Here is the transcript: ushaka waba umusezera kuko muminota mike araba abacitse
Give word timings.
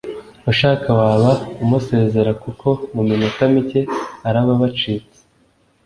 ushaka 0.51 0.89
waba 0.99 1.31
umusezera 1.63 2.31
kuko 2.43 2.67
muminota 2.93 3.43
mike 3.53 3.81
araba 4.27 4.51
abacitse 4.57 5.19